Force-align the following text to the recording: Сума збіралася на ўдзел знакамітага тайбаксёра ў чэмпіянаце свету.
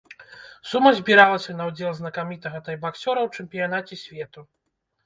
Сума 0.69 0.93
збіралася 0.99 1.55
на 1.59 1.67
ўдзел 1.69 1.91
знакамітага 2.01 2.65
тайбаксёра 2.71 3.19
ў 3.29 3.39
чэмпіянаце 3.39 3.95
свету. 4.07 4.51